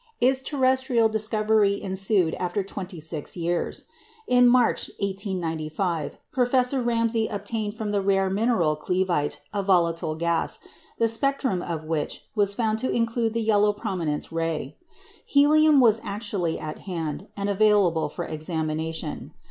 Its 0.19 0.41
terrestrial 0.41 1.07
discovery 1.07 1.79
ensued 1.79 2.33
after 2.39 2.63
twenty 2.63 2.99
six 2.99 3.37
years. 3.37 3.83
In 4.25 4.47
March, 4.49 4.89
1895, 4.99 6.17
Professor 6.31 6.81
Ramsay 6.81 7.27
obtained 7.27 7.75
from 7.75 7.91
the 7.91 8.01
rare 8.01 8.27
mineral 8.27 8.75
clevite 8.75 9.37
a 9.53 9.61
volatile 9.61 10.15
gas, 10.15 10.59
the 10.97 11.07
spectrum 11.07 11.61
of 11.61 11.83
which 11.83 12.25
was 12.33 12.55
found 12.55 12.79
to 12.79 12.89
include 12.89 13.33
the 13.33 13.43
yellow 13.43 13.73
prominence 13.73 14.31
ray. 14.31 14.75
Helium 15.23 15.79
was 15.79 16.01
actually 16.03 16.57
at 16.57 16.79
hand, 16.89 17.27
and 17.37 17.47
available 17.47 18.09
for 18.09 18.25
examination. 18.25 19.35